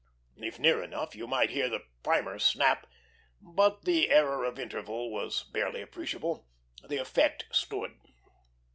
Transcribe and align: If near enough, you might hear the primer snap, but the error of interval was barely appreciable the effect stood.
If 0.37 0.57
near 0.57 0.81
enough, 0.81 1.15
you 1.15 1.27
might 1.27 1.51
hear 1.51 1.69
the 1.69 1.83
primer 2.01 2.39
snap, 2.39 2.87
but 3.39 3.85
the 3.85 4.09
error 4.09 4.43
of 4.45 4.57
interval 4.57 5.11
was 5.11 5.43
barely 5.43 5.79
appreciable 5.83 6.47
the 6.83 6.97
effect 6.97 7.45
stood. 7.51 7.99